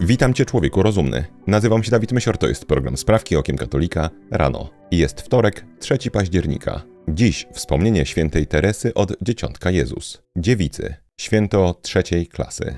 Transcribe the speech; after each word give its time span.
Witam 0.00 0.34
Cię, 0.34 0.44
człowieku 0.44 0.82
rozumny. 0.82 1.24
Nazywam 1.46 1.84
się 1.84 1.90
Dawid 1.90 2.12
Mysior, 2.12 2.38
to 2.38 2.48
jest 2.48 2.64
program 2.64 2.96
Sprawki 2.96 3.36
Okiem 3.36 3.56
Katolika 3.56 4.10
rano. 4.30 4.70
Jest 4.90 5.20
wtorek, 5.20 5.64
3 5.78 6.10
października. 6.10 6.82
Dziś 7.08 7.46
wspomnienie 7.52 8.06
świętej 8.06 8.46
Teresy 8.46 8.94
od 8.94 9.12
Dzieciątka 9.22 9.70
Jezus, 9.70 10.22
dziewicy, 10.36 10.94
święto 11.20 11.74
trzeciej 11.82 12.26
klasy. 12.26 12.76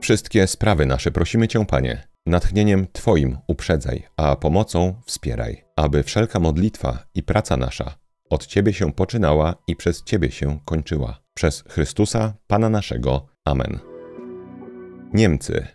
Wszystkie 0.00 0.46
sprawy 0.46 0.86
nasze 0.86 1.10
prosimy 1.10 1.48
Cię, 1.48 1.66
Panie, 1.66 2.08
natchnieniem 2.26 2.86
Twoim 2.92 3.38
uprzedzaj, 3.48 4.02
a 4.16 4.36
pomocą 4.36 4.94
wspieraj, 5.06 5.64
aby 5.76 6.02
wszelka 6.02 6.40
modlitwa 6.40 7.06
i 7.14 7.22
praca 7.22 7.56
nasza 7.56 8.04
od 8.30 8.46
Ciebie 8.46 8.72
się 8.72 8.92
poczynała 8.92 9.54
i 9.66 9.76
przez 9.76 10.02
Ciebie 10.02 10.30
się 10.30 10.58
kończyła. 10.64 11.20
Przez 11.34 11.64
Chrystusa, 11.68 12.34
Pana 12.46 12.68
naszego. 12.70 13.26
Amen. 13.44 13.78
Niemcy. 15.12 15.66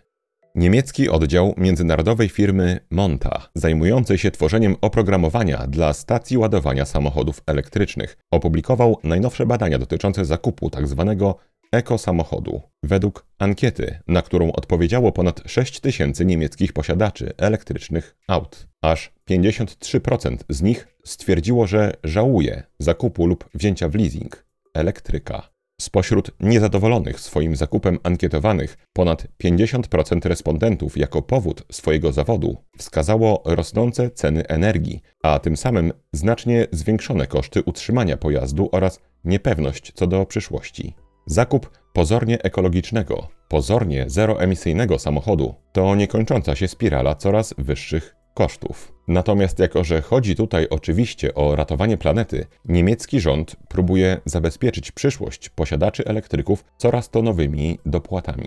Niemiecki 0.54 1.08
oddział 1.08 1.54
międzynarodowej 1.56 2.28
firmy 2.28 2.80
Monta, 2.90 3.48
zajmującej 3.54 4.18
się 4.18 4.30
tworzeniem 4.30 4.76
oprogramowania 4.80 5.66
dla 5.66 5.92
stacji 5.92 6.38
ładowania 6.38 6.84
samochodów 6.84 7.42
elektrycznych, 7.46 8.18
opublikował 8.30 8.98
najnowsze 9.04 9.46
badania 9.46 9.78
dotyczące 9.78 10.24
zakupu 10.24 10.70
tzw. 10.70 11.34
ekosamochodu. 11.72 12.60
Według 12.82 13.26
ankiety, 13.38 13.98
na 14.08 14.22
którą 14.22 14.52
odpowiedziało 14.52 15.12
ponad 15.12 15.42
6 15.46 15.80
tysięcy 15.80 16.24
niemieckich 16.24 16.72
posiadaczy 16.72 17.32
elektrycznych 17.38 18.16
aut, 18.28 18.68
aż 18.82 19.12
53% 19.30 20.36
z 20.48 20.62
nich 20.62 20.88
stwierdziło, 21.04 21.66
że 21.66 21.92
żałuje 22.04 22.62
zakupu 22.78 23.26
lub 23.26 23.48
wzięcia 23.54 23.88
w 23.88 23.94
leasing 23.94 24.44
elektryka. 24.74 25.59
Spośród 25.80 26.30
niezadowolonych 26.40 27.20
swoim 27.20 27.56
zakupem 27.56 27.98
ankietowanych, 28.02 28.76
ponad 28.92 29.26
50% 29.44 30.28
respondentów 30.28 30.96
jako 30.96 31.22
powód 31.22 31.62
swojego 31.72 32.12
zawodu 32.12 32.56
wskazało 32.78 33.42
rosnące 33.44 34.10
ceny 34.10 34.46
energii, 34.46 35.00
a 35.22 35.38
tym 35.38 35.56
samym 35.56 35.92
znacznie 36.12 36.66
zwiększone 36.72 37.26
koszty 37.26 37.62
utrzymania 37.62 38.16
pojazdu 38.16 38.68
oraz 38.72 39.00
niepewność 39.24 39.92
co 39.94 40.06
do 40.06 40.26
przyszłości. 40.26 40.94
Zakup 41.26 41.70
pozornie 41.92 42.42
ekologicznego, 42.42 43.28
pozornie 43.48 44.04
zeroemisyjnego 44.08 44.98
samochodu 44.98 45.54
to 45.72 45.94
niekończąca 45.94 46.56
się 46.56 46.68
spirala 46.68 47.14
coraz 47.14 47.54
wyższych 47.58 48.19
kosztów. 48.34 48.92
Natomiast 49.08 49.58
jako, 49.58 49.84
że 49.84 50.02
chodzi 50.02 50.36
tutaj 50.36 50.66
oczywiście 50.70 51.34
o 51.34 51.56
ratowanie 51.56 51.98
planety, 51.98 52.46
niemiecki 52.64 53.20
rząd 53.20 53.56
próbuje 53.68 54.20
zabezpieczyć 54.24 54.92
przyszłość 54.92 55.48
posiadaczy 55.48 56.04
elektryków 56.04 56.64
coraz 56.78 57.10
to 57.10 57.22
nowymi 57.22 57.78
dopłatami. 57.86 58.46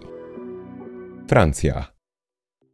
Francja. 1.27 1.93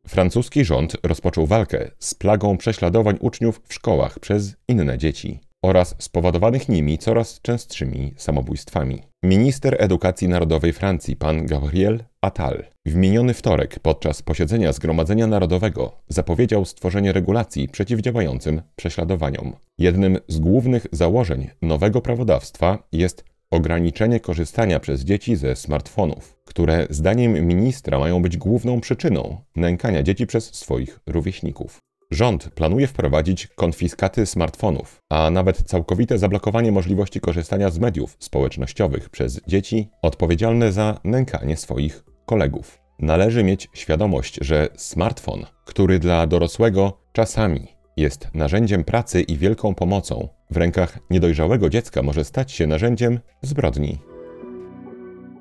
Francuski 0.08 0.66
rząd 0.66 0.98
rozpoczął 1.04 1.46
walkę 1.46 1.92
z 2.00 2.14
plagą 2.14 2.58
prześladowań 2.58 3.18
uczniów 3.20 3.62
w 3.68 3.74
szkołach 3.74 4.20
przez 4.20 4.56
inne 4.68 4.98
dzieci 4.98 5.40
oraz 5.62 5.96
spowodowanych 5.98 6.70
nimi 6.70 6.98
coraz 6.98 7.42
częstszymi 7.42 8.14
samobójstwami. 8.18 9.02
Minister 9.24 9.76
Edukacji 9.80 10.28
Narodowej 10.28 10.74
Francji, 10.74 11.16
pan 11.16 11.46
Gabriel 11.46 12.04
Attal, 12.22 12.66
w 12.86 12.96
miniony 12.96 13.34
wtorek 13.34 13.80
podczas 13.80 14.22
posiedzenia 14.22 14.74
Zgromadzenia 14.74 15.28
Narodowego 15.28 16.02
zapowiedział 16.08 16.66
stworzenie 16.66 17.12
regulacji 17.12 17.68
przeciwdziałającym 17.68 18.62
prześladowaniom. 18.76 19.56
Jednym 19.78 20.18
z 20.28 20.40
głównych 20.40 20.88
założeń 20.92 21.50
nowego 21.62 22.02
prawodawstwa 22.02 22.88
jest 22.92 23.24
ograniczenie 23.52 24.20
korzystania 24.20 24.80
przez 24.80 25.02
dzieci 25.02 25.36
ze 25.36 25.56
smartfonów, 25.56 26.36
które 26.46 26.88
zdaniem 26.90 27.48
ministra 27.48 28.00
mają 28.00 28.22
być 28.22 28.38
główną 28.38 28.82
przyczyną 28.82 29.42
nękania 29.56 30.04
dzieci 30.04 30.28
przez 30.28 30.56
swoich 30.56 31.00
rówieśników. 31.08 31.80
Rząd 32.12 32.50
planuje 32.50 32.88
wprowadzić 32.88 33.48
konfiskaty 33.48 34.26
smartfonów, 34.26 34.98
a 35.10 35.30
nawet 35.30 35.64
całkowite 35.64 36.18
zablokowanie 36.18 36.72
możliwości 36.72 37.20
korzystania 37.20 37.70
z 37.70 37.80
mediów 37.80 38.18
społecznościowych 38.20 39.10
przez 39.10 39.42
dzieci 39.48 39.90
odpowiedzialne 40.02 40.72
za 40.72 41.00
nękanie 41.04 41.58
swoich 41.58 42.04
kolegów. 42.26 42.80
Należy 43.00 43.44
mieć 43.44 43.70
świadomość, 43.74 44.40
że 44.42 44.68
smartfon, 44.76 45.46
który 45.66 46.00
dla 46.00 46.28
dorosłego 46.28 47.02
czasami 47.14 47.68
jest 47.98 48.28
narzędziem 48.34 48.84
pracy 48.84 49.22
i 49.22 49.38
wielką 49.38 49.76
pomocą, 49.76 50.30
w 50.52 50.58
rękach 50.58 51.00
niedojrzałego 51.10 51.70
dziecka 51.70 52.04
może 52.04 52.24
stać 52.24 52.52
się 52.52 52.68
narzędziem 52.68 53.20
zbrodni. 53.42 53.98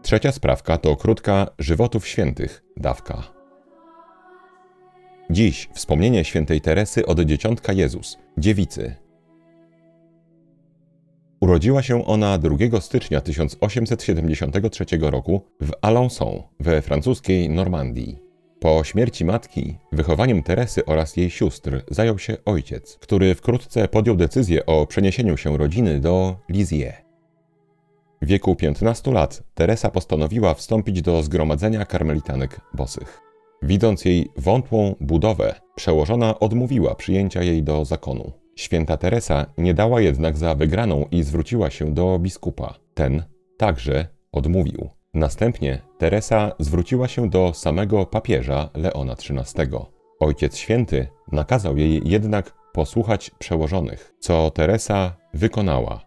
Trzecia 0.02 0.32
sprawka 0.32 0.78
to 0.78 0.96
krótka 0.96 1.46
żywotów 1.58 2.06
świętych 2.08 2.62
dawka. 2.76 3.37
Dziś 5.30 5.68
wspomnienie 5.72 6.24
świętej 6.24 6.60
Teresy 6.60 7.06
od 7.06 7.20
dzieciątka 7.20 7.72
Jezus, 7.72 8.18
dziewicy. 8.38 8.94
Urodziła 11.40 11.82
się 11.82 12.06
ona 12.06 12.38
2 12.38 12.80
stycznia 12.80 13.20
1873 13.20 14.84
roku 15.00 15.40
w 15.60 15.70
Alençon 15.82 16.42
we 16.60 16.82
francuskiej 16.82 17.50
Normandii. 17.50 18.18
Po 18.60 18.84
śmierci 18.84 19.24
matki, 19.24 19.78
wychowaniem 19.92 20.42
Teresy 20.42 20.84
oraz 20.84 21.16
jej 21.16 21.30
sióstr 21.30 21.82
zajął 21.90 22.18
się 22.18 22.36
ojciec, 22.44 22.98
który 23.00 23.34
wkrótce 23.34 23.88
podjął 23.88 24.16
decyzję 24.16 24.66
o 24.66 24.86
przeniesieniu 24.86 25.36
się 25.36 25.58
rodziny 25.58 26.00
do 26.00 26.36
Lisieux. 26.48 26.94
W 28.22 28.26
wieku 28.26 28.56
15 28.56 29.12
lat 29.12 29.42
Teresa 29.54 29.90
postanowiła 29.90 30.54
wstąpić 30.54 31.02
do 31.02 31.22
zgromadzenia 31.22 31.84
karmelitanek 31.84 32.60
bosych. 32.74 33.27
Widząc 33.62 34.04
jej 34.04 34.28
wątłą 34.36 34.94
budowę, 35.00 35.54
przełożona 35.74 36.38
odmówiła 36.38 36.94
przyjęcia 36.94 37.42
jej 37.42 37.62
do 37.62 37.84
zakonu. 37.84 38.32
Święta 38.56 38.96
Teresa 38.96 39.46
nie 39.58 39.74
dała 39.74 40.00
jednak 40.00 40.36
za 40.36 40.54
wygraną 40.54 41.04
i 41.10 41.22
zwróciła 41.22 41.70
się 41.70 41.94
do 41.94 42.18
biskupa. 42.18 42.74
Ten 42.94 43.22
także 43.56 44.06
odmówił. 44.32 44.88
Następnie 45.14 45.82
Teresa 45.98 46.52
zwróciła 46.58 47.08
się 47.08 47.30
do 47.30 47.54
samego 47.54 48.06
papieża 48.06 48.70
Leona 48.74 49.12
XIII. 49.12 49.68
Ojciec 50.20 50.56
Święty 50.56 51.06
nakazał 51.32 51.76
jej 51.76 52.02
jednak 52.04 52.54
posłuchać 52.72 53.30
przełożonych, 53.38 54.14
co 54.20 54.50
Teresa 54.50 55.16
wykonała. 55.34 56.00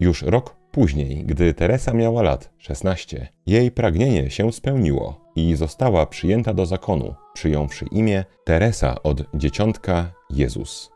Już 0.00 0.22
rok 0.22 0.56
później, 0.70 1.24
gdy 1.24 1.54
Teresa 1.54 1.92
miała 1.92 2.22
lat 2.22 2.50
16, 2.58 3.28
jej 3.46 3.70
pragnienie 3.70 4.30
się 4.30 4.52
spełniło 4.52 5.23
i 5.36 5.54
została 5.54 6.06
przyjęta 6.06 6.54
do 6.54 6.66
zakonu, 6.66 7.14
przyjąwszy 7.34 7.86
imię 7.90 8.24
Teresa 8.44 9.02
od 9.02 9.22
dzieciątka 9.34 10.12
Jezus. 10.30 10.90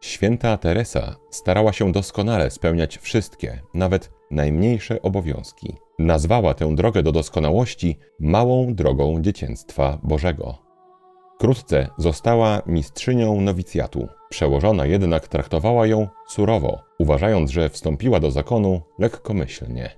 Święta 0.00 0.56
Teresa 0.56 1.16
starała 1.30 1.72
się 1.72 1.92
doskonale 1.92 2.50
spełniać 2.50 2.98
wszystkie, 2.98 3.60
nawet 3.74 4.10
najmniejsze 4.30 5.02
obowiązki. 5.02 5.76
Nazwała 5.98 6.54
tę 6.54 6.74
drogę 6.74 7.02
do 7.02 7.12
doskonałości 7.12 7.98
małą 8.20 8.74
drogą 8.74 9.22
dzieciństwa 9.22 9.98
Bożego. 10.02 10.58
Wkrótce 11.34 11.88
została 11.98 12.62
mistrzynią 12.66 13.40
nowicjatu. 13.40 14.08
Przełożona 14.30 14.86
jednak 14.86 15.28
traktowała 15.28 15.86
ją 15.86 16.08
surowo, 16.28 16.78
uważając, 16.98 17.50
że 17.50 17.68
wstąpiła 17.68 18.20
do 18.20 18.30
zakonu 18.30 18.80
lekkomyślnie. 18.98 19.97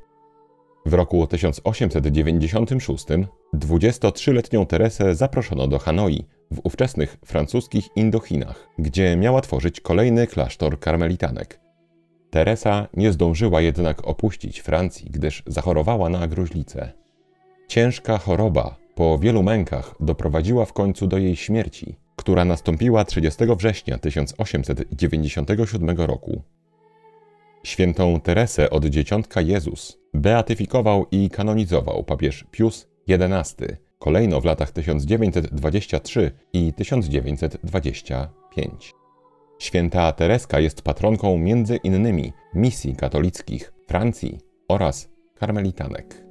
W 0.87 0.95
roku 0.95 1.27
1896 1.27 3.07
23-letnią 3.55 4.67
Teresę 4.67 5.15
zaproszono 5.15 5.67
do 5.67 5.79
Hanoi 5.79 6.25
w 6.51 6.61
ówczesnych 6.65 7.17
francuskich 7.25 7.89
Indochinach, 7.97 8.69
gdzie 8.79 9.17
miała 9.17 9.41
tworzyć 9.41 9.81
kolejny 9.81 10.27
klasztor 10.27 10.81
karmelitanek. 10.81 11.61
Teresa 12.31 12.89
nie 12.95 13.13
zdążyła 13.13 13.61
jednak 13.61 14.09
opuścić 14.09 14.61
Francji, 14.61 15.11
gdyż 15.11 15.43
zachorowała 15.47 16.09
na 16.09 16.29
gruźlicę. 16.29 16.93
Ciężka 17.69 18.19
choroba 18.19 18.77
po 18.95 19.19
wielu 19.19 19.43
mękach 19.43 19.95
doprowadziła 20.01 20.65
w 20.65 20.73
końcu 20.73 21.07
do 21.07 21.19
jej 21.19 21.37
śmierci, 21.37 21.97
która 22.17 22.45
nastąpiła 22.45 23.05
30 23.05 23.45
września 23.57 23.99
1897 23.99 26.01
roku. 26.01 26.43
Świętą 27.63 28.21
Teresę 28.21 28.71
od 28.71 28.85
Dzieciątka 28.85 29.41
Jezus 29.41 29.99
beatyfikował 30.15 31.07
i 31.11 31.31
kanonizował 31.31 32.05
papież 32.05 32.45
Pius 32.51 32.89
XI, 33.09 33.55
kolejno 33.99 34.41
w 34.41 34.45
latach 34.45 34.71
1923 34.71 36.31
i 36.53 36.73
1925. 36.73 38.95
Święta 39.59 40.13
Tereska 40.13 40.61
jest 40.61 40.83
patronką 40.83 41.39
między 41.39 41.77
innymi 41.77 42.33
misji 42.55 42.97
katolickich 42.97 43.73
Francji 43.87 44.39
oraz 44.69 45.09
karmelitanek. 45.35 46.30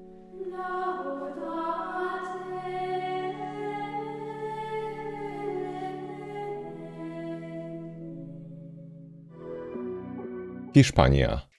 Hiszpania. 10.74 11.50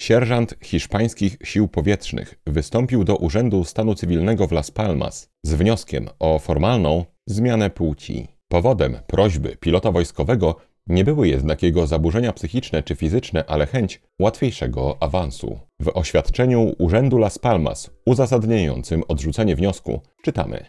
Sierżant 0.00 0.54
hiszpańskich 0.62 1.36
sił 1.44 1.68
powietrznych 1.68 2.34
wystąpił 2.46 3.04
do 3.04 3.16
Urzędu 3.16 3.64
Stanu 3.64 3.94
Cywilnego 3.94 4.46
w 4.46 4.52
Las 4.52 4.70
Palmas 4.70 5.30
z 5.42 5.54
wnioskiem 5.54 6.08
o 6.18 6.38
formalną 6.38 7.04
zmianę 7.26 7.70
płci. 7.70 8.28
Powodem 8.48 8.96
prośby 9.06 9.56
pilota 9.56 9.92
wojskowego 9.92 10.56
nie 10.86 11.04
były 11.04 11.28
jednak 11.28 11.62
jego 11.62 11.86
zaburzenia 11.86 12.32
psychiczne 12.32 12.82
czy 12.82 12.96
fizyczne, 12.96 13.44
ale 13.46 13.66
chęć 13.66 14.00
łatwiejszego 14.20 14.96
awansu. 15.00 15.58
W 15.80 15.88
oświadczeniu 15.96 16.74
Urzędu 16.78 17.18
Las 17.18 17.38
Palmas 17.38 17.90
uzasadniającym 18.06 19.02
odrzucenie 19.08 19.56
wniosku 19.56 20.00
czytamy: 20.22 20.64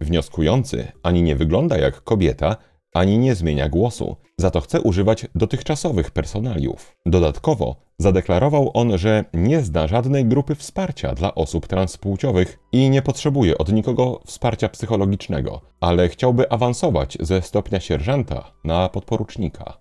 Wnioskujący 0.00 0.92
ani 1.02 1.22
nie 1.22 1.36
wygląda 1.36 1.78
jak 1.78 2.02
kobieta, 2.02 2.56
ani 2.94 3.18
nie 3.18 3.34
zmienia 3.34 3.68
głosu, 3.68 4.16
za 4.38 4.50
to 4.50 4.60
chce 4.60 4.80
używać 4.80 5.26
dotychczasowych 5.34 6.10
personaliów. 6.10 6.96
Dodatkowo 7.06 7.76
zadeklarował 7.98 8.70
on, 8.74 8.98
że 8.98 9.24
nie 9.34 9.60
zna 9.60 9.86
żadnej 9.86 10.24
grupy 10.24 10.54
wsparcia 10.54 11.14
dla 11.14 11.34
osób 11.34 11.66
transpłciowych 11.66 12.58
i 12.72 12.90
nie 12.90 13.02
potrzebuje 13.02 13.58
od 13.58 13.72
nikogo 13.72 14.20
wsparcia 14.26 14.68
psychologicznego, 14.68 15.60
ale 15.80 16.08
chciałby 16.08 16.50
awansować 16.50 17.18
ze 17.20 17.42
stopnia 17.42 17.80
sierżanta 17.80 18.52
na 18.64 18.88
podporucznika. 18.88 19.78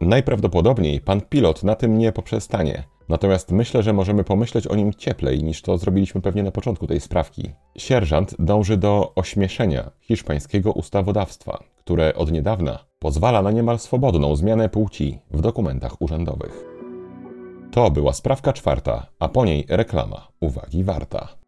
Najprawdopodobniej 0.00 1.00
pan 1.00 1.20
pilot 1.20 1.62
na 1.62 1.74
tym 1.74 1.98
nie 1.98 2.12
poprzestanie. 2.12 2.84
Natomiast 3.08 3.50
myślę, 3.50 3.82
że 3.82 3.92
możemy 3.92 4.24
pomyśleć 4.24 4.66
o 4.66 4.76
nim 4.76 4.94
cieplej 4.94 5.44
niż 5.44 5.62
to 5.62 5.78
zrobiliśmy 5.78 6.20
pewnie 6.20 6.42
na 6.42 6.50
początku 6.50 6.86
tej 6.86 7.00
sprawki. 7.00 7.50
Sierżant 7.76 8.34
dąży 8.38 8.76
do 8.76 9.12
ośmieszenia 9.14 9.90
hiszpańskiego 10.00 10.72
ustawodawstwa, 10.72 11.64
które 11.76 12.14
od 12.14 12.32
niedawna 12.32 12.78
pozwala 12.98 13.42
na 13.42 13.50
niemal 13.50 13.78
swobodną 13.78 14.36
zmianę 14.36 14.68
płci 14.68 15.18
w 15.30 15.40
dokumentach 15.40 16.02
urzędowych. 16.02 16.64
To 17.72 17.90
była 17.90 18.12
sprawka 18.12 18.52
czwarta, 18.52 19.06
a 19.18 19.28
po 19.28 19.44
niej 19.44 19.66
reklama. 19.68 20.28
Uwagi 20.40 20.84
warta. 20.84 21.41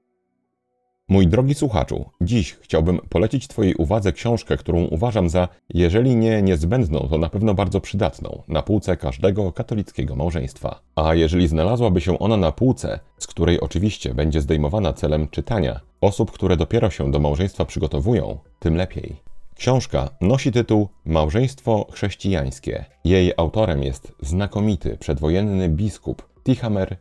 Mój 1.08 1.26
drogi 1.26 1.54
słuchaczu, 1.54 2.04
dziś 2.20 2.56
chciałbym 2.60 2.98
polecić 3.08 3.48
Twojej 3.48 3.74
uwadze 3.74 4.12
książkę, 4.12 4.56
którą 4.56 4.84
uważam 4.84 5.28
za, 5.28 5.48
jeżeli 5.74 6.16
nie 6.16 6.42
niezbędną, 6.42 7.06
to 7.10 7.18
na 7.18 7.28
pewno 7.28 7.54
bardzo 7.54 7.80
przydatną, 7.80 8.42
na 8.48 8.62
półce 8.62 8.96
każdego 8.96 9.52
katolickiego 9.52 10.16
małżeństwa. 10.16 10.80
A 10.96 11.14
jeżeli 11.14 11.48
znalazłaby 11.48 12.00
się 12.00 12.18
ona 12.18 12.36
na 12.36 12.52
półce, 12.52 13.00
z 13.18 13.26
której 13.26 13.60
oczywiście 13.60 14.14
będzie 14.14 14.40
zdejmowana 14.40 14.92
celem 14.92 15.28
czytania, 15.28 15.80
osób, 16.00 16.30
które 16.30 16.56
dopiero 16.56 16.90
się 16.90 17.10
do 17.10 17.20
małżeństwa 17.20 17.64
przygotowują, 17.64 18.38
tym 18.58 18.76
lepiej. 18.76 19.16
Książka 19.56 20.08
nosi 20.20 20.52
tytuł 20.52 20.88
Małżeństwo 21.04 21.86
chrześcijańskie. 21.92 22.84
Jej 23.04 23.32
autorem 23.36 23.82
jest 23.82 24.12
znakomity 24.20 24.96
przedwojenny 24.96 25.68
biskup 25.68 26.28
Tichamer 26.44 26.96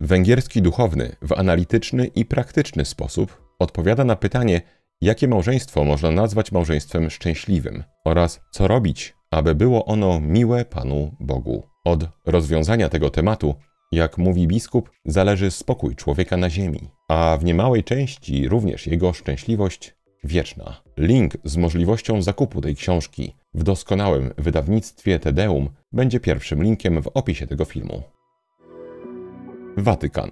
Węgierski 0.00 0.62
duchowny 0.62 1.16
w 1.22 1.32
analityczny 1.32 2.06
i 2.06 2.24
praktyczny 2.24 2.84
sposób 2.84 3.42
odpowiada 3.58 4.04
na 4.04 4.16
pytanie, 4.16 4.60
jakie 5.00 5.28
małżeństwo 5.28 5.84
można 5.84 6.10
nazwać 6.10 6.52
małżeństwem 6.52 7.10
szczęśliwym 7.10 7.84
oraz 8.04 8.40
co 8.50 8.68
robić, 8.68 9.14
aby 9.30 9.54
było 9.54 9.84
ono 9.84 10.20
miłe 10.20 10.64
Panu 10.64 11.16
Bogu. 11.20 11.62
Od 11.84 12.04
rozwiązania 12.26 12.88
tego 12.88 13.10
tematu, 13.10 13.54
jak 13.92 14.18
mówi 14.18 14.46
biskup, 14.46 14.90
zależy 15.04 15.50
spokój 15.50 15.96
człowieka 15.96 16.36
na 16.36 16.50
ziemi, 16.50 16.90
a 17.08 17.38
w 17.40 17.44
niemałej 17.44 17.84
części 17.84 18.48
również 18.48 18.86
jego 18.86 19.12
szczęśliwość 19.12 19.94
wieczna. 20.24 20.82
Link 20.96 21.32
z 21.44 21.56
możliwością 21.56 22.22
zakupu 22.22 22.60
tej 22.60 22.76
książki 22.76 23.34
w 23.54 23.62
doskonałym 23.62 24.30
wydawnictwie 24.38 25.18
Tedeum 25.18 25.68
będzie 25.92 26.20
pierwszym 26.20 26.62
linkiem 26.62 27.02
w 27.02 27.10
opisie 27.14 27.46
tego 27.46 27.64
filmu. 27.64 28.02
Watykan. 29.78 30.30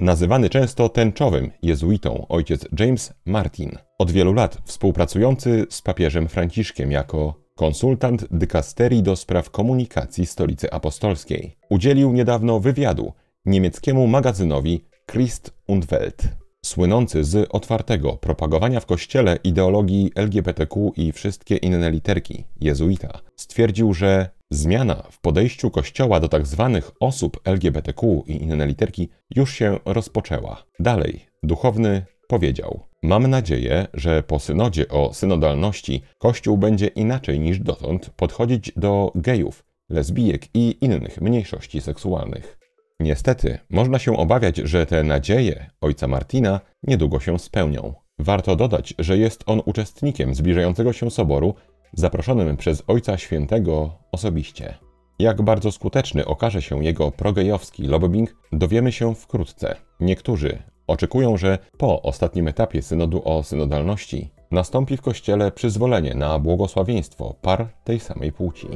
Nazywany 0.00 0.48
często 0.48 0.88
tęczowym 0.88 1.50
jezuitą 1.62 2.26
ojciec 2.28 2.66
James 2.78 3.14
Martin, 3.26 3.70
od 3.98 4.10
wielu 4.10 4.32
lat 4.32 4.58
współpracujący 4.64 5.66
z 5.70 5.82
papieżem 5.82 6.28
Franciszkiem 6.28 6.92
jako 6.92 7.34
konsultant 7.56 8.26
dykasterii 8.30 9.02
do 9.02 9.16
spraw 9.16 9.50
komunikacji 9.50 10.26
Stolicy 10.26 10.72
Apostolskiej, 10.72 11.56
udzielił 11.70 12.12
niedawno 12.12 12.60
wywiadu 12.60 13.12
niemieckiemu 13.46 14.06
magazynowi 14.06 14.84
Christ 15.10 15.54
und 15.66 15.86
Welt. 15.86 16.22
Słynący 16.64 17.24
z 17.24 17.48
otwartego 17.50 18.12
propagowania 18.12 18.80
w 18.80 18.86
kościele 18.86 19.38
ideologii 19.44 20.12
LGBTQ 20.14 20.92
i 20.96 21.12
wszystkie 21.12 21.56
inne 21.56 21.90
literki, 21.90 22.44
jezuita, 22.60 23.18
stwierdził, 23.36 23.94
że 23.94 24.30
zmiana 24.50 25.02
w 25.10 25.20
podejściu 25.20 25.70
kościoła 25.70 26.20
do 26.20 26.28
tzw. 26.28 26.70
Tak 26.74 26.92
osób 27.00 27.40
LGBTQ 27.44 28.22
i 28.26 28.42
inne 28.42 28.66
literki 28.66 29.08
już 29.36 29.54
się 29.54 29.78
rozpoczęła. 29.84 30.64
Dalej, 30.78 31.26
duchowny 31.42 32.04
powiedział: 32.28 32.80
Mam 33.02 33.26
nadzieję, 33.26 33.86
że 33.94 34.22
po 34.22 34.38
synodzie 34.38 34.88
o 34.88 35.14
synodalności 35.14 36.02
Kościół 36.18 36.58
będzie 36.58 36.86
inaczej 36.86 37.40
niż 37.40 37.58
dotąd 37.58 38.10
podchodzić 38.10 38.72
do 38.76 39.12
gejów, 39.14 39.64
lesbijek 39.88 40.46
i 40.54 40.76
innych 40.80 41.20
mniejszości 41.20 41.80
seksualnych. 41.80 42.58
Niestety, 43.00 43.58
można 43.70 43.98
się 43.98 44.16
obawiać, 44.16 44.56
że 44.56 44.86
te 44.86 45.02
nadzieje 45.02 45.70
ojca 45.80 46.08
Martina 46.08 46.60
niedługo 46.82 47.20
się 47.20 47.38
spełnią. 47.38 47.94
Warto 48.18 48.56
dodać, 48.56 48.94
że 48.98 49.18
jest 49.18 49.42
on 49.46 49.62
uczestnikiem 49.64 50.34
zbliżającego 50.34 50.92
się 50.92 51.10
soboru, 51.10 51.54
zaproszonym 51.92 52.56
przez 52.56 52.82
Ojca 52.86 53.18
Świętego 53.18 53.90
osobiście. 54.12 54.74
Jak 55.18 55.42
bardzo 55.42 55.72
skuteczny 55.72 56.26
okaże 56.26 56.62
się 56.62 56.84
jego 56.84 57.10
progejowski 57.10 57.82
lobbying, 57.82 58.36
dowiemy 58.52 58.92
się 58.92 59.14
wkrótce. 59.14 59.76
Niektórzy 60.00 60.62
oczekują, 60.86 61.36
że 61.36 61.58
po 61.78 62.02
ostatnim 62.02 62.48
etapie 62.48 62.82
synodu 62.82 63.22
o 63.24 63.42
synodalności 63.42 64.30
nastąpi 64.50 64.96
w 64.96 65.02
Kościele 65.02 65.52
przyzwolenie 65.52 66.14
na 66.14 66.38
błogosławieństwo 66.38 67.34
par 67.42 67.68
tej 67.84 68.00
samej 68.00 68.32
płci. 68.32 68.68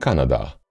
Kanada 0.00 0.63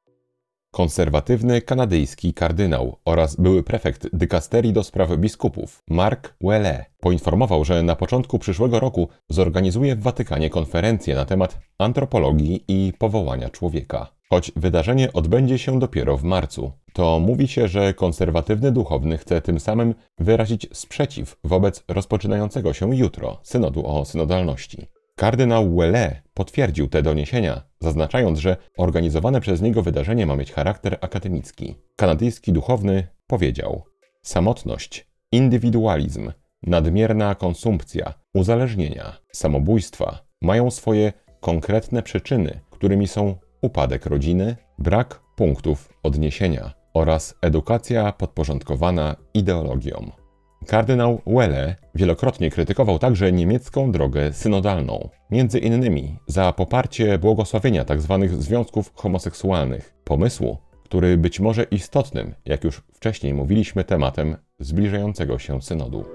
konserwatywny 0.73 1.61
kanadyjski 1.61 2.33
kardynał 2.33 2.97
oraz 3.05 3.35
były 3.35 3.63
prefekt 3.63 4.07
dykasterii 4.13 4.73
do 4.73 4.83
spraw 4.83 5.17
biskupów 5.17 5.83
Mark 5.89 6.35
Welle 6.41 6.85
poinformował, 6.99 7.65
że 7.65 7.83
na 7.83 7.95
początku 7.95 8.39
przyszłego 8.39 8.79
roku 8.79 9.07
zorganizuje 9.29 9.95
w 9.95 10.01
Watykanie 10.01 10.49
konferencję 10.49 11.15
na 11.15 11.25
temat 11.25 11.59
antropologii 11.77 12.63
i 12.67 12.93
powołania 12.97 13.49
człowieka. 13.49 14.07
Choć 14.29 14.51
wydarzenie 14.55 15.13
odbędzie 15.13 15.57
się 15.57 15.79
dopiero 15.79 16.17
w 16.17 16.23
marcu, 16.23 16.71
to 16.93 17.19
mówi 17.19 17.47
się, 17.47 17.67
że 17.67 17.93
konserwatywny 17.93 18.71
duchowny 18.71 19.17
chce 19.17 19.41
tym 19.41 19.59
samym 19.59 19.95
wyrazić 20.19 20.67
sprzeciw 20.73 21.37
wobec 21.43 21.83
rozpoczynającego 21.87 22.73
się 22.73 22.95
jutro 22.95 23.39
synodu 23.43 23.87
o 23.87 24.05
synodalności. 24.05 24.87
Kardynał 25.15 25.75
Welle 25.75 26.21
potwierdził 26.33 26.87
te 26.87 27.01
doniesienia, 27.01 27.61
zaznaczając, 27.83 28.39
że 28.39 28.57
organizowane 28.77 29.41
przez 29.41 29.61
niego 29.61 29.81
wydarzenie 29.81 30.25
ma 30.25 30.35
mieć 30.35 30.51
charakter 30.51 30.97
akademicki. 31.01 31.75
Kanadyjski 31.95 32.53
duchowny 32.53 33.07
powiedział: 33.27 33.83
Samotność, 34.21 35.07
indywidualizm, 35.31 36.31
nadmierna 36.63 37.35
konsumpcja, 37.35 38.13
uzależnienia, 38.33 39.17
samobójstwa 39.31 40.25
mają 40.41 40.71
swoje 40.71 41.13
konkretne 41.41 42.03
przyczyny, 42.03 42.59
którymi 42.69 43.07
są 43.07 43.35
upadek 43.61 44.05
rodziny, 44.05 44.55
brak 44.79 45.19
punktów 45.35 45.93
odniesienia 46.03 46.73
oraz 46.93 47.35
edukacja 47.41 48.11
podporządkowana 48.11 49.15
ideologiom. 49.33 50.22
Kardynał 50.67 51.21
Welle 51.27 51.75
wielokrotnie 51.95 52.51
krytykował 52.51 52.99
także 52.99 53.31
niemiecką 53.31 53.91
drogę 53.91 54.33
synodalną, 54.33 55.09
między 55.31 55.59
innymi 55.59 56.17
za 56.27 56.53
poparcie 56.53 57.17
błogosławienia 57.17 57.85
tzw. 57.85 58.19
Tak 58.21 58.41
związków 58.41 58.91
homoseksualnych, 58.95 59.93
pomysłu, 60.03 60.57
który 60.83 61.17
być 61.17 61.39
może 61.39 61.63
istotnym, 61.63 62.33
jak 62.45 62.63
już 62.63 62.81
wcześniej 62.93 63.33
mówiliśmy, 63.33 63.83
tematem 63.83 64.35
zbliżającego 64.59 65.39
się 65.39 65.61
synodu. 65.61 66.05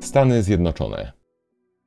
Stany 0.00 0.42
Zjednoczone. 0.42 1.12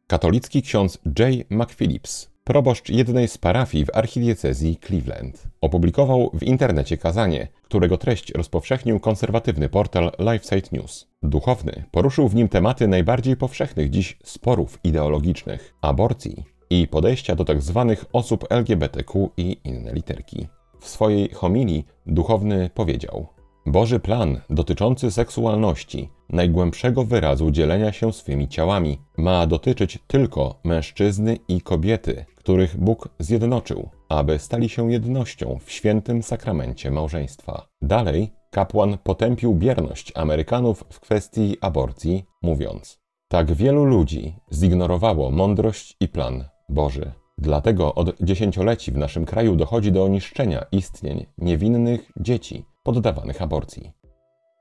Katolicki 0.07 0.61
ksiądz 0.61 0.99
J. 1.19 1.45
McPhillips 1.49 2.32
proboszcz 2.43 2.89
jednej 2.89 3.27
z 3.27 3.37
parafii 3.37 3.85
w 3.85 3.95
archidiecezji 3.95 4.77
Cleveland. 4.87 5.43
Opublikował 5.61 6.31
w 6.33 6.43
internecie 6.43 6.97
kazanie, 6.97 7.47
którego 7.63 7.97
treść 7.97 8.31
rozpowszechnił 8.31 8.99
konserwatywny 8.99 9.69
portal 9.69 10.11
LifeSite 10.19 10.69
News. 10.71 11.07
Duchowny 11.23 11.83
poruszył 11.91 12.29
w 12.29 12.35
nim 12.35 12.49
tematy 12.49 12.87
najbardziej 12.87 13.37
powszechnych 13.37 13.89
dziś 13.89 14.17
sporów 14.23 14.79
ideologicznych, 14.83 15.73
aborcji 15.81 16.43
i 16.69 16.87
podejścia 16.87 17.35
do 17.35 17.45
tzw. 17.45 17.85
Tak 17.89 18.05
osób 18.13 18.45
LGBTQ 18.49 19.29
i 19.37 19.57
inne 19.63 19.93
literki. 19.93 20.47
W 20.79 20.87
swojej 20.87 21.29
homilii 21.29 21.85
duchowny 22.05 22.69
powiedział: 22.73 23.27
Boży 23.65 23.99
plan 23.99 24.41
dotyczący 24.49 25.11
seksualności, 25.11 26.09
najgłębszego 26.29 27.05
wyrazu 27.05 27.51
dzielenia 27.51 27.91
się 27.91 28.13
swymi 28.13 28.47
ciałami, 28.47 28.99
ma 29.17 29.47
dotyczyć 29.47 29.99
tylko 30.07 30.59
mężczyzny 30.63 31.37
i 31.47 31.61
kobiety, 31.61 32.25
których 32.35 32.77
Bóg 32.77 33.09
zjednoczył, 33.19 33.89
aby 34.09 34.39
stali 34.39 34.69
się 34.69 34.91
jednością 34.91 35.59
w 35.65 35.71
świętym 35.71 36.23
sakramencie 36.23 36.91
małżeństwa. 36.91 37.67
Dalej, 37.81 38.33
kapłan 38.51 38.97
potępił 39.03 39.55
bierność 39.55 40.11
Amerykanów 40.15 40.83
w 40.89 40.99
kwestii 40.99 41.57
aborcji, 41.61 42.25
mówiąc: 42.41 42.99
Tak 43.27 43.53
wielu 43.53 43.85
ludzi 43.85 44.35
zignorowało 44.53 45.31
mądrość 45.31 45.95
i 45.99 46.07
plan 46.07 46.45
Boży. 46.69 47.22
Dlatego 47.37 47.95
od 47.95 48.21
dziesięcioleci 48.21 48.91
w 48.91 48.97
naszym 48.97 49.25
kraju 49.25 49.55
dochodzi 49.55 49.91
do 49.91 50.07
niszczenia 50.07 50.65
istnień 50.71 51.25
niewinnych 51.37 52.11
dzieci 52.19 52.65
poddawanych 52.83 53.41
aborcji. 53.41 53.91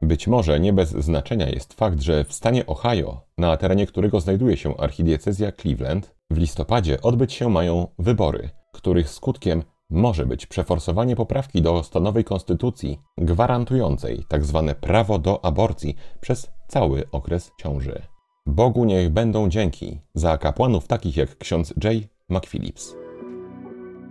Być 0.02 0.26
może 0.26 0.60
nie 0.60 0.72
bez 0.72 0.90
znaczenia 0.90 1.48
jest 1.48 1.74
fakt, 1.74 2.00
że 2.00 2.24
w 2.24 2.32
stanie 2.32 2.66
Ohio, 2.66 3.20
na 3.38 3.56
terenie 3.56 3.86
którego 3.86 4.20
znajduje 4.20 4.56
się 4.56 4.76
archidiecezja 4.76 5.52
Cleveland, 5.52 6.14
w 6.30 6.38
listopadzie 6.38 7.02
odbyć 7.02 7.32
się 7.32 7.50
mają 7.50 7.86
wybory, 7.98 8.50
których 8.72 9.10
skutkiem 9.10 9.62
może 9.90 10.26
być 10.26 10.46
przeforsowanie 10.46 11.16
poprawki 11.16 11.62
do 11.62 11.82
stanowej 11.82 12.24
konstytucji 12.24 12.98
gwarantującej 13.18 14.24
tzw. 14.30 14.64
Tak 14.68 14.80
prawo 14.80 15.18
do 15.18 15.44
aborcji 15.44 15.96
przez 16.20 16.50
cały 16.68 17.10
okres 17.10 17.52
ciąży. 17.58 18.02
Bogu 18.46 18.84
niech 18.84 19.10
będą 19.10 19.48
dzięki 19.48 20.00
za 20.14 20.38
kapłanów 20.38 20.86
takich 20.86 21.16
jak 21.16 21.38
ksiądz 21.38 21.74
J. 21.84 22.11
McPhillips. 22.32 22.96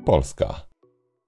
Polska. 0.05 0.67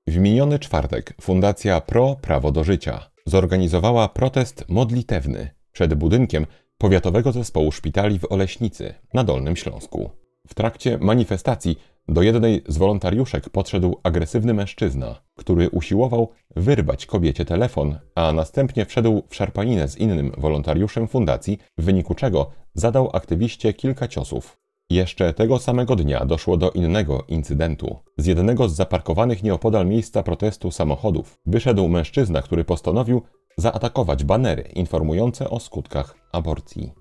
W 0.08 0.18
miniony 0.18 0.60
czwartek 0.60 1.14
Fundacja 1.22 1.82
Pro 1.82 2.16
Prawo 2.22 2.52
do 2.52 2.64
Życia 2.64 3.10
zorganizowała 3.26 4.10
protest 4.10 4.66
modlitewny 4.70 5.50
przed 5.72 5.94
budynkiem 5.94 6.46
Powiatowego 6.78 7.32
Zespołu 7.32 7.72
Szpitali 7.72 8.20
w 8.20 8.32
Oleśnicy 8.32 8.94
na 9.14 9.24
Dolnym 9.24 9.56
Śląsku. 9.56 10.10
W 10.48 10.54
trakcie 10.54 10.98
manifestacji 10.98 11.78
do 12.08 12.22
jednej 12.22 12.64
z 12.68 12.78
wolontariuszek 12.78 13.50
podszedł 13.50 14.00
agresywny 14.04 14.54
mężczyzna, 14.54 15.22
który 15.36 15.70
usiłował 15.70 16.32
wyrwać 16.56 17.06
kobiecie 17.06 17.46
telefon, 17.46 18.00
a 18.16 18.34
następnie 18.34 18.86
wszedł 18.86 19.24
w 19.30 19.36
szarpaninę 19.36 19.88
z 19.88 19.98
innym 19.98 20.32
wolontariuszem 20.38 21.08
fundacji, 21.08 21.58
w 21.78 21.84
wyniku 21.84 22.16
czego 22.16 22.52
zadał 22.74 23.10
aktywiście 23.14 23.74
kilka 23.74 24.08
ciosów. 24.08 24.63
Jeszcze 24.94 25.34
tego 25.34 25.60
samego 25.60 25.96
dnia 25.96 26.26
doszło 26.26 26.58
do 26.58 26.72
innego 26.72 27.24
incydentu. 27.28 28.00
Z 28.18 28.26
jednego 28.26 28.70
z 28.70 28.76
zaparkowanych 28.76 29.44
nieopodal 29.44 29.88
miejsca 29.88 30.24
protestu 30.24 30.72
samochodów 30.72 31.40
wyszedł 31.46 31.88
mężczyzna, 31.88 32.42
który 32.42 32.64
postanowił 32.64 33.22
zaatakować 33.58 34.24
banery 34.24 34.62
informujące 34.62 35.50
o 35.50 35.60
skutkach 35.60 36.16
aborcji. 36.32 36.92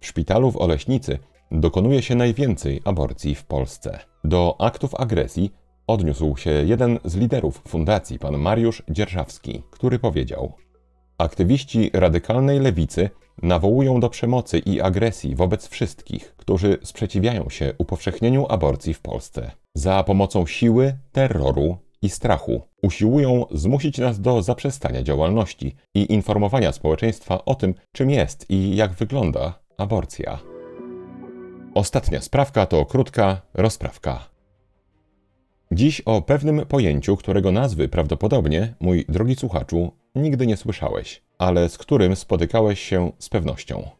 W 0.00 0.06
szpitalu 0.06 0.50
w 0.50 0.56
Oleśnicy 0.56 1.18
dokonuje 1.50 2.02
się 2.02 2.14
najwięcej 2.14 2.80
aborcji 2.84 3.34
w 3.34 3.44
Polsce. 3.44 3.98
Do 4.24 4.56
aktów 4.58 4.94
agresji 4.94 5.50
odniósł 5.86 6.36
się 6.36 6.50
jeden 6.50 6.98
z 7.04 7.16
liderów 7.16 7.62
fundacji, 7.68 8.18
pan 8.18 8.38
Mariusz 8.38 8.82
Dzierżawski, 8.90 9.62
który 9.70 9.98
powiedział: 9.98 10.52
Aktywiści 11.20 11.90
radykalnej 11.92 12.60
lewicy 12.60 13.10
nawołują 13.42 14.00
do 14.00 14.08
przemocy 14.08 14.58
i 14.58 14.80
agresji 14.80 15.36
wobec 15.36 15.68
wszystkich, 15.68 16.34
którzy 16.36 16.78
sprzeciwiają 16.82 17.50
się 17.50 17.74
upowszechnieniu 17.78 18.46
aborcji 18.48 18.94
w 18.94 19.00
Polsce. 19.00 19.50
Za 19.74 20.02
pomocą 20.02 20.46
siły, 20.46 20.98
terroru 21.12 21.76
i 22.02 22.08
strachu 22.08 22.62
usiłują 22.82 23.46
zmusić 23.50 23.98
nas 23.98 24.20
do 24.20 24.42
zaprzestania 24.42 25.02
działalności 25.02 25.76
i 25.94 26.12
informowania 26.12 26.72
społeczeństwa 26.72 27.44
o 27.44 27.54
tym, 27.54 27.74
czym 27.92 28.10
jest 28.10 28.50
i 28.50 28.76
jak 28.76 28.92
wygląda 28.92 29.58
aborcja. 29.78 30.38
Ostatnia 31.74 32.20
sprawka 32.20 32.66
to 32.66 32.84
krótka 32.84 33.42
rozprawka. 33.54 34.28
Dziś 35.72 36.00
o 36.00 36.22
pewnym 36.22 36.66
pojęciu, 36.66 37.16
którego 37.16 37.52
nazwy 37.52 37.88
prawdopodobnie, 37.88 38.74
mój 38.80 39.04
drogi 39.08 39.36
słuchaczu, 39.36 39.92
nigdy 40.14 40.46
nie 40.46 40.56
słyszałeś, 40.56 41.22
ale 41.38 41.68
z 41.68 41.78
którym 41.78 42.16
spotykałeś 42.16 42.80
się 42.80 43.12
z 43.18 43.28
pewnością. 43.28 43.90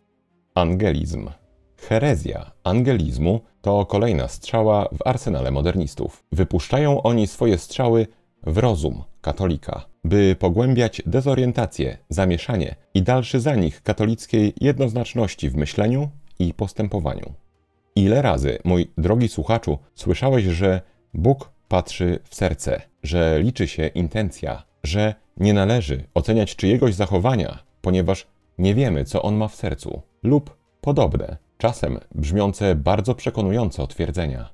Angelizm. 0.54 1.30
Herezja 1.76 2.50
angelizmu 2.64 3.40
to 3.60 3.86
kolejna 3.86 4.28
strzała 4.28 4.88
w 4.92 5.06
arsenale 5.06 5.50
modernistów. 5.50 6.24
Wypuszczają 6.32 7.02
oni 7.02 7.26
swoje 7.26 7.58
strzały 7.58 8.06
w 8.42 8.58
rozum 8.58 9.02
katolika, 9.20 9.86
by 10.04 10.36
pogłębiać 10.38 11.02
dezorientację, 11.06 11.98
zamieszanie 12.08 12.76
i 12.94 13.02
dalszy 13.02 13.40
zanik 13.40 13.80
katolickiej 13.80 14.52
jednoznaczności 14.60 15.50
w 15.50 15.56
myśleniu 15.56 16.08
i 16.38 16.54
postępowaniu. 16.54 17.32
Ile 17.96 18.22
razy, 18.22 18.58
mój 18.64 18.90
drogi 18.98 19.28
słuchaczu, 19.28 19.78
słyszałeś, 19.94 20.44
że 20.44 20.80
Bóg 21.14 21.50
patrzy 21.68 22.18
w 22.24 22.34
serce, 22.34 22.80
że 23.02 23.40
liczy 23.42 23.68
się 23.68 23.86
intencja, 23.86 24.62
że 24.82 25.14
nie 25.36 25.54
należy 25.54 26.04
oceniać 26.14 26.56
czyjegoś 26.56 26.94
zachowania, 26.94 27.58
ponieważ 27.80 28.26
nie 28.58 28.74
wiemy, 28.74 29.04
co 29.04 29.22
on 29.22 29.36
ma 29.36 29.48
w 29.48 29.54
sercu, 29.54 30.02
lub 30.22 30.56
podobne, 30.80 31.36
czasem 31.58 31.98
brzmiące 32.14 32.74
bardzo 32.74 33.14
przekonujące 33.14 33.86
twierdzenia. 33.86 34.50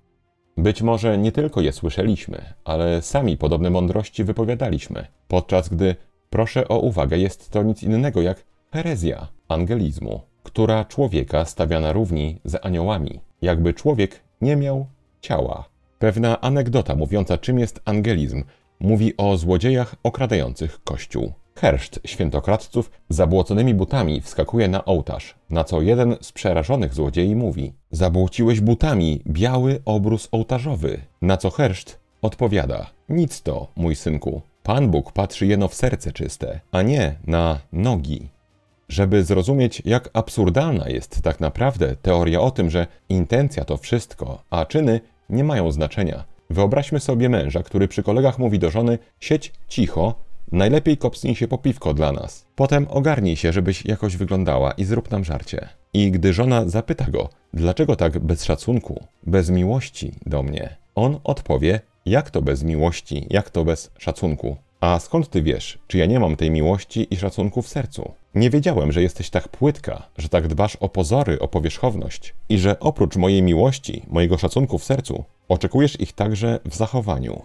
Być 0.57 0.83
może 0.83 1.19
nie 1.19 1.33
tylko 1.33 1.61
je 1.61 1.73
słyszeliśmy, 1.73 2.55
ale 2.65 3.03
sami 3.03 3.37
podobne 3.37 3.71
mądrości 3.71 4.25
wypowiadaliśmy, 4.25 5.07
podczas 5.29 5.69
gdy, 5.69 5.97
proszę 6.31 6.69
o 6.69 6.79
uwagę, 6.79 7.19
jest 7.19 7.51
to 7.51 7.63
nic 7.63 7.83
innego 7.83 8.23
jak 8.23 8.45
herezja 8.73 9.29
angelizmu, 9.49 10.21
która 10.43 10.85
człowieka 10.85 11.45
stawia 11.45 11.81
na 11.81 11.93
równi 11.93 12.41
z 12.45 12.67
aniołami, 12.67 13.21
jakby 13.43 13.75
człowiek 13.75 14.21
nie 14.41 14.57
miał 14.57 14.87
ciała. 15.21 15.69
Pewna 15.99 16.41
anegdota 16.41 16.95
mówiąca, 16.95 17.39
czym 17.39 17.59
jest 17.59 17.81
angelizm, 17.85 18.45
mówi 18.81 19.17
o 19.17 19.37
złodziejach 19.37 19.95
okradających 20.03 20.85
kościół. 20.85 21.33
Herszt 21.55 22.01
świętokradców 22.05 22.91
zabłoconymi 23.09 23.75
butami 23.75 24.21
wskakuje 24.21 24.69
na 24.69 24.85
ołtarz, 24.85 25.35
na 25.51 25.65
co 25.65 25.83
jeden 25.83 26.17
z 26.21 26.33
przerażonych 26.33 26.95
złodziei 26.95 27.37
mówi: 27.37 27.73
Zabłociłeś 27.91 28.61
butami 28.61 29.23
biały 29.27 29.83
obrus 29.85 30.29
ołtarzowy. 30.33 31.01
Na 31.23 31.37
co 31.37 31.51
herszt 31.51 31.99
odpowiada: 32.23 32.87
Nic 33.09 33.43
to, 33.43 33.67
mój 33.77 33.97
synku. 33.97 34.43
Pan 34.63 34.91
Bóg 34.91 35.13
patrzy 35.13 35.47
jeno 35.47 35.69
w 35.69 35.75
serce 35.75 36.13
czyste, 36.13 36.61
a 36.73 36.83
nie 36.83 37.15
na 37.27 37.59
nogi. 37.73 38.29
Żeby 38.89 39.25
zrozumieć, 39.25 39.83
jak 39.85 40.11
absurdalna 40.13 40.89
jest 40.89 41.23
tak 41.23 41.41
naprawdę 41.41 41.97
teoria 41.97 42.41
o 42.41 42.51
tym, 42.51 42.71
że 42.71 42.87
intencja 43.09 43.65
to 43.65 43.77
wszystko, 43.77 44.43
a 44.51 44.65
czyny 44.65 45.01
nie 45.31 45.45
mają 45.45 45.73
znaczenia. 45.73 46.25
Wyobraźmy 46.51 47.01
sobie 47.01 47.29
męża, 47.29 47.63
który 47.63 47.89
przy 47.89 48.03
kolegach 48.03 48.39
mówi 48.39 48.59
do 48.59 48.71
żony: 48.71 48.99
siedź 49.21 49.53
cicho, 49.69 50.15
najlepiej 50.53 50.97
kopsnij 50.97 51.35
się 51.35 51.49
po 51.49 51.59
piwko 51.59 51.95
dla 51.95 52.13
nas. 52.13 52.47
Potem 52.57 52.87
ogarnij 52.91 53.37
się, 53.37 53.53
żebyś 53.53 53.85
jakoś 53.85 54.17
wyglądała 54.17 54.73
i 54.73 54.85
zrób 54.85 55.11
nam 55.11 55.25
żarcie. 55.25 55.69
I 55.95 56.11
gdy 56.11 56.33
żona 56.33 56.69
zapyta 56.69 57.11
go, 57.11 57.29
dlaczego 57.55 57.97
tak 57.97 58.19
bez 58.19 58.45
szacunku, 58.45 59.05
bez 59.27 59.51
miłości 59.51 60.13
do 60.27 60.43
mnie, 60.43 60.77
on 60.95 61.21
odpowie: 61.25 61.81
jak 62.07 62.31
to 62.31 62.43
bez 62.43 62.63
miłości, 62.63 63.27
jak 63.31 63.51
to 63.51 63.65
bez 63.65 63.91
szacunku? 63.99 64.57
A 64.81 64.99
skąd 64.99 65.31
ty 65.31 65.43
wiesz, 65.43 65.79
czy 65.87 65.99
ja 65.99 66.07
nie 66.07 66.21
mam 66.21 66.37
tej 66.37 66.51
miłości 66.51 67.07
i 67.11 67.17
szacunku 67.17 67.63
w 67.63 67.69
sercu? 67.69 68.13
Nie 68.35 68.51
wiedziałem, 68.51 68.93
że 68.93 69.03
jesteś 69.03 69.31
tak 69.31 69.49
płytka, 69.49 70.09
że 70.19 70.29
tak 70.29 70.49
dbasz 70.49 70.77
o 70.77 70.89
pozory, 70.89 71.39
o 71.39 71.49
powierzchowność 71.49 72.35
i 72.49 72.59
że 72.59 72.81
oprócz 72.81 73.17
mojej 73.17 73.43
miłości, 73.43 74.03
mojego 74.09 74.39
szacunku 74.39 74.79
w 74.79 74.85
sercu, 74.85 75.25
oczekujesz 75.49 76.01
ich 76.01 76.13
także 76.13 76.61
w 76.65 76.75
zachowaniu. 76.75 77.43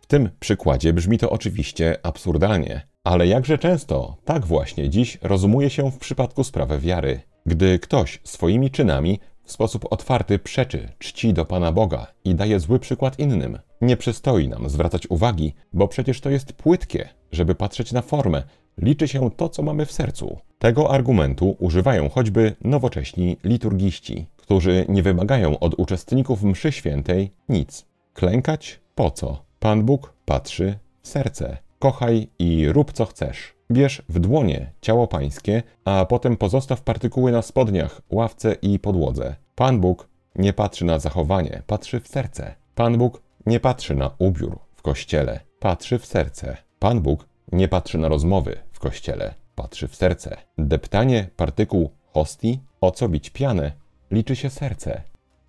W 0.00 0.06
tym 0.06 0.30
przykładzie 0.40 0.92
brzmi 0.92 1.18
to 1.18 1.30
oczywiście 1.30 1.98
absurdalnie, 2.02 2.86
ale 3.04 3.26
jakże 3.26 3.58
często 3.58 4.16
tak 4.24 4.46
właśnie 4.46 4.90
dziś 4.90 5.18
rozumuje 5.22 5.70
się 5.70 5.90
w 5.90 5.98
przypadku 5.98 6.44
sprawy 6.44 6.78
wiary. 6.78 7.20
Gdy 7.46 7.78
ktoś 7.78 8.20
swoimi 8.24 8.70
czynami 8.70 9.20
w 9.44 9.52
sposób 9.52 9.86
otwarty 9.90 10.38
przeczy 10.38 10.88
czci 10.98 11.32
do 11.32 11.44
Pana 11.44 11.72
Boga 11.72 12.06
i 12.24 12.34
daje 12.34 12.60
zły 12.60 12.78
przykład 12.78 13.18
innym. 13.18 13.58
Nie 13.80 13.96
przystoi 13.96 14.48
nam 14.48 14.68
zwracać 14.68 15.10
uwagi, 15.10 15.54
bo 15.72 15.88
przecież 15.88 16.20
to 16.20 16.30
jest 16.30 16.52
płytkie, 16.52 17.08
żeby 17.32 17.54
patrzeć 17.54 17.92
na 17.92 18.02
formę. 18.02 18.42
Liczy 18.78 19.08
się 19.08 19.30
to, 19.30 19.48
co 19.48 19.62
mamy 19.62 19.86
w 19.86 19.92
sercu. 19.92 20.38
Tego 20.58 20.90
argumentu 20.90 21.56
używają 21.58 22.08
choćby 22.08 22.54
nowocześni 22.60 23.36
liturgiści, 23.44 24.26
którzy 24.36 24.84
nie 24.88 25.02
wymagają 25.02 25.58
od 25.58 25.74
uczestników 25.74 26.42
mszy 26.42 26.72
świętej 26.72 27.30
nic. 27.48 27.86
Klękać 28.14 28.80
po 28.94 29.10
co? 29.10 29.42
Pan 29.58 29.82
Bóg 29.82 30.12
patrzy 30.24 30.78
w 31.02 31.08
serce. 31.08 31.56
Kochaj 31.78 32.28
i 32.38 32.68
rób 32.68 32.92
co 32.92 33.04
chcesz. 33.04 33.54
Bierz 33.70 34.02
w 34.08 34.18
dłonie 34.18 34.72
ciało 34.80 35.06
pańskie, 35.06 35.62
a 35.84 36.06
potem 36.08 36.36
pozostaw 36.36 36.82
partykuły 36.82 37.32
na 37.32 37.42
spodniach, 37.42 38.00
ławce 38.10 38.56
i 38.62 38.78
podłodze. 38.78 39.36
Pan 39.54 39.80
Bóg 39.80 40.08
nie 40.34 40.52
patrzy 40.52 40.84
na 40.84 40.98
zachowanie, 40.98 41.62
patrzy 41.66 42.00
w 42.00 42.08
serce. 42.08 42.54
Pan 42.74 42.98
Bóg 42.98 43.22
nie 43.46 43.60
patrzy 43.60 43.94
na 43.94 44.10
ubiór 44.18 44.58
w 44.76 44.82
kościele, 44.82 45.40
patrzy 45.58 45.98
w 45.98 46.06
serce. 46.06 46.56
Pan 46.78 47.00
Bóg 47.00 47.28
nie 47.52 47.68
patrzy 47.68 47.98
na 47.98 48.08
rozmowy 48.08 48.56
w 48.72 48.78
kościele, 48.78 49.34
patrzy 49.54 49.88
w 49.88 49.96
serce. 49.96 50.36
Deptanie 50.58 51.28
partykuł 51.36 51.90
hostii, 52.12 52.60
o 52.80 52.90
co 52.90 53.08
bić 53.08 53.30
pianę, 53.30 53.72
liczy 54.10 54.36
się 54.36 54.50
serce. 54.50 55.02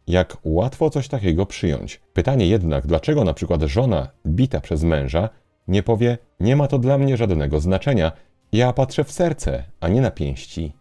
Jak 0.07 0.37
łatwo 0.43 0.89
coś 0.89 1.07
takiego 1.07 1.45
przyjąć. 1.45 2.01
Pytanie 2.13 2.47
jednak, 2.47 2.87
dlaczego 2.87 3.23
na 3.23 3.33
przykład 3.33 3.61
żona 3.61 4.07
bita 4.27 4.61
przez 4.61 4.83
męża 4.83 5.29
nie 5.67 5.83
powie, 5.83 6.17
nie 6.39 6.55
ma 6.55 6.67
to 6.67 6.79
dla 6.79 6.97
mnie 6.97 7.17
żadnego 7.17 7.59
znaczenia, 7.59 8.11
ja 8.51 8.73
patrzę 8.73 9.03
w 9.03 9.11
serce, 9.11 9.63
a 9.79 9.87
nie 9.87 10.01
na 10.01 10.11
pięści. 10.11 10.73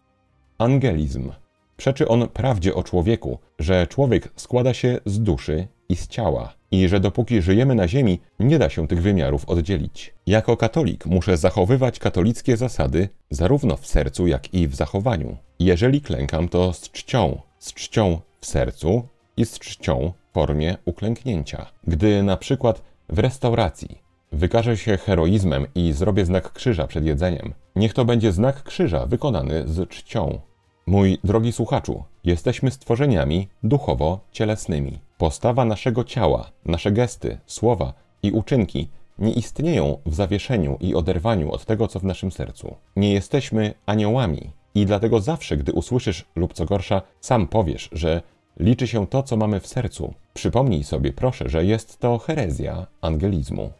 Angelizm. 0.58 1.32
Przeczy 1.76 2.08
on 2.08 2.28
prawdzie 2.28 2.74
o 2.74 2.82
człowieku, 2.82 3.38
że 3.58 3.86
człowiek 3.86 4.32
składa 4.36 4.74
się 4.74 5.00
z 5.06 5.20
duszy 5.20 5.68
i 5.88 5.96
z 5.96 6.08
ciała 6.08 6.55
i 6.70 6.88
że 6.88 7.00
dopóki 7.00 7.42
żyjemy 7.42 7.74
na 7.74 7.88
ziemi, 7.88 8.20
nie 8.40 8.58
da 8.58 8.68
się 8.68 8.88
tych 8.88 9.02
wymiarów 9.02 9.48
oddzielić. 9.48 10.14
Jako 10.26 10.56
katolik 10.56 11.06
muszę 11.06 11.36
zachowywać 11.36 11.98
katolickie 11.98 12.56
zasady 12.56 13.08
zarówno 13.30 13.76
w 13.76 13.86
sercu, 13.86 14.26
jak 14.26 14.54
i 14.54 14.68
w 14.68 14.74
zachowaniu. 14.74 15.36
Jeżeli 15.58 16.00
klękam, 16.00 16.48
to 16.48 16.72
z 16.72 16.90
czcią, 16.90 17.40
z 17.58 17.74
czcią 17.74 18.20
w 18.40 18.46
sercu 18.46 19.02
i 19.36 19.46
z 19.46 19.58
czcią 19.58 20.12
w 20.30 20.34
formie 20.34 20.76
uklęknięcia. 20.84 21.66
Gdy 21.86 22.22
na 22.22 22.36
przykład 22.36 22.82
w 23.08 23.18
restauracji 23.18 23.98
wykażę 24.32 24.76
się 24.76 24.96
heroizmem 24.96 25.66
i 25.74 25.92
zrobię 25.92 26.24
znak 26.24 26.52
krzyża 26.52 26.86
przed 26.86 27.04
jedzeniem, 27.04 27.54
niech 27.76 27.94
to 27.94 28.04
będzie 28.04 28.32
znak 28.32 28.62
krzyża 28.62 29.06
wykonany 29.06 29.62
z 29.66 29.88
czcią. 29.88 30.40
Mój 30.86 31.18
drogi 31.24 31.52
słuchaczu, 31.52 32.04
jesteśmy 32.24 32.70
stworzeniami 32.70 33.48
duchowo-cielesnymi. 33.62 34.98
Postawa 35.18 35.64
naszego 35.64 36.04
ciała, 36.04 36.50
nasze 36.64 36.92
gesty, 36.92 37.38
słowa 37.46 37.92
i 38.22 38.32
uczynki 38.32 38.88
nie 39.18 39.32
istnieją 39.32 39.98
w 40.06 40.14
zawieszeniu 40.14 40.76
i 40.80 40.94
oderwaniu 40.94 41.52
od 41.52 41.64
tego, 41.64 41.88
co 41.88 42.00
w 42.00 42.04
naszym 42.04 42.32
sercu. 42.32 42.76
Nie 42.96 43.12
jesteśmy 43.12 43.74
aniołami 43.86 44.50
i 44.74 44.86
dlatego 44.86 45.20
zawsze, 45.20 45.56
gdy 45.56 45.72
usłyszysz 45.72 46.24
lub 46.36 46.52
co 46.52 46.64
gorsza, 46.64 47.02
sam 47.20 47.48
powiesz, 47.48 47.88
że 47.92 48.22
liczy 48.60 48.86
się 48.86 49.06
to, 49.06 49.22
co 49.22 49.36
mamy 49.36 49.60
w 49.60 49.66
sercu. 49.66 50.14
Przypomnij 50.34 50.84
sobie, 50.84 51.12
proszę, 51.12 51.48
że 51.48 51.64
jest 51.64 51.98
to 51.98 52.18
herezja 52.18 52.86
angelizmu. 53.00 53.72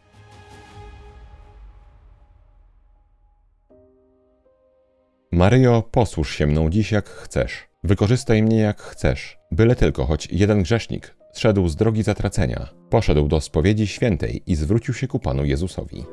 Maryjo, 5.31 5.83
posłuż 5.91 6.35
się 6.35 6.47
mną 6.47 6.69
dziś 6.69 6.91
jak 6.91 7.09
chcesz. 7.09 7.67
Wykorzystaj 7.83 8.43
mnie 8.43 8.57
jak 8.57 8.81
chcesz. 8.81 9.37
Byle 9.51 9.75
tylko 9.75 10.05
choć 10.05 10.27
jeden 10.31 10.63
grzesznik 10.63 11.16
zszedł 11.37 11.67
z 11.67 11.75
drogi 11.75 12.03
zatracenia, 12.03 12.69
poszedł 12.89 13.27
do 13.27 13.41
spowiedzi 13.41 13.87
świętej 13.87 14.41
i 14.47 14.55
zwrócił 14.55 14.93
się 14.93 15.07
ku 15.07 15.19
Panu 15.19 15.45
Jezusowi. 15.45 16.03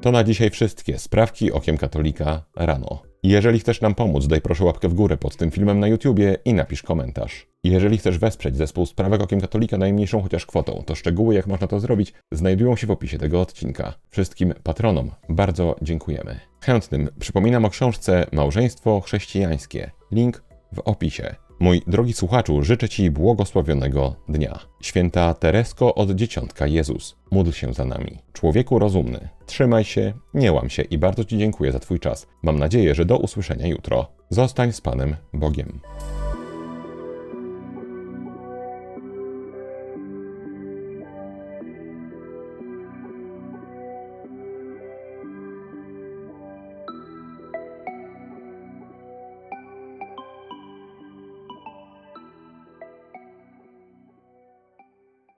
To 0.00 0.12
na 0.12 0.24
dzisiaj 0.24 0.50
wszystkie 0.50 0.98
sprawki 0.98 1.52
okiem 1.52 1.76
katolika 1.76 2.42
rano. 2.56 3.02
Jeżeli 3.22 3.58
chcesz 3.58 3.80
nam 3.80 3.94
pomóc, 3.94 4.26
daj 4.26 4.40
proszę 4.40 4.64
łapkę 4.64 4.88
w 4.88 4.94
górę 4.94 5.16
pod 5.16 5.36
tym 5.36 5.50
filmem 5.50 5.80
na 5.80 5.88
YouTubie 5.88 6.36
i 6.44 6.54
napisz 6.54 6.82
komentarz. 6.82 7.46
Jeżeli 7.64 7.98
chcesz 7.98 8.18
wesprzeć 8.18 8.56
zespół 8.56 8.86
Sprawek 8.86 9.20
Okiem 9.20 9.40
Katolika 9.40 9.78
najmniejszą 9.78 10.22
chociaż 10.22 10.46
kwotą, 10.46 10.82
to 10.86 10.94
szczegóły 10.94 11.34
jak 11.34 11.46
można 11.46 11.66
to 11.66 11.80
zrobić 11.80 12.12
znajdują 12.32 12.76
się 12.76 12.86
w 12.86 12.90
opisie 12.90 13.18
tego 13.18 13.40
odcinka. 13.40 13.94
Wszystkim 14.10 14.54
patronom 14.62 15.10
bardzo 15.28 15.76
dziękujemy. 15.82 16.40
Chętnym 16.60 17.08
przypominam 17.18 17.64
o 17.64 17.70
książce 17.70 18.26
Małżeństwo 18.32 19.00
chrześcijańskie. 19.00 19.90
Link 20.12 20.42
w 20.72 20.78
opisie. 20.78 21.49
Mój 21.60 21.82
drogi 21.86 22.12
słuchaczu, 22.12 22.62
życzę 22.62 22.88
Ci 22.88 23.10
błogosławionego 23.10 24.16
dnia. 24.28 24.58
Święta 24.80 25.34
Teresko 25.34 25.94
od 25.94 26.10
Dzieciątka 26.10 26.66
Jezus, 26.66 27.16
módl 27.30 27.50
się 27.50 27.74
za 27.74 27.84
nami. 27.84 28.18
Człowieku 28.32 28.78
rozumny, 28.78 29.28
trzymaj 29.46 29.84
się, 29.84 30.12
nie 30.34 30.52
łam 30.52 30.70
się 30.70 30.82
i 30.82 30.98
bardzo 30.98 31.24
Ci 31.24 31.38
dziękuję 31.38 31.72
za 31.72 31.78
Twój 31.78 32.00
czas. 32.00 32.26
Mam 32.42 32.58
nadzieję, 32.58 32.94
że 32.94 33.04
do 33.04 33.18
usłyszenia 33.18 33.66
jutro. 33.66 34.06
Zostań 34.30 34.72
z 34.72 34.80
Panem 34.80 35.16
Bogiem. 35.32 35.80